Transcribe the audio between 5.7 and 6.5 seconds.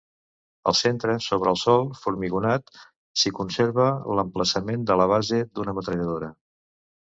metralladora.